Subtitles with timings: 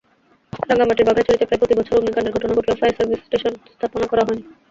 [0.69, 4.43] রাঙামাটির বাঘাইছড়িতে প্রায় প্রতিবছর অগ্নিকাণ্ডের ঘটনা ঘটলেও ফায়ার সার্ভিস স্টেশন স্থাপন করা হয়নি।